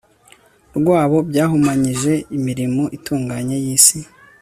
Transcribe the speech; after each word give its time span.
rwabo 0.77 1.17
byahumanyije 1.29 2.13
imirimo 2.37 2.83
itunganye 2.97 3.55
yisi 3.65 3.97